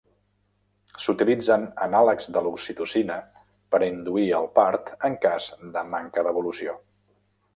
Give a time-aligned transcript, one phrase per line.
[1.07, 3.17] S'utilitzen anàlegs de l'oxitocina
[3.75, 6.77] per induir el part en cas de manca d'evolució.